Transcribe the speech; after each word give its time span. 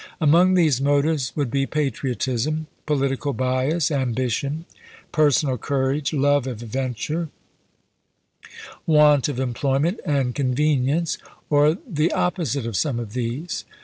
Among 0.19 0.55
these 0.55 0.81
motives 0.81 1.31
would 1.35 1.51
be 1.51 1.67
patriotism, 1.67 2.65
political 2.87 3.33
bias, 3.33 3.91
ambition, 3.91 4.65
personal 5.11 5.59
courage, 5.59 6.11
love 6.11 6.47
of 6.47 6.57
adven 6.61 6.97
ture, 6.97 7.29
want 8.87 9.27
of 9.29 9.39
employment, 9.39 9.99
and 10.03 10.33
convenience, 10.33 11.19
or 11.51 11.77
the 11.87 12.11
opposite 12.13 12.65
of 12.65 12.75
some 12.75 12.99
of 12.99 13.13
these. 13.13 13.63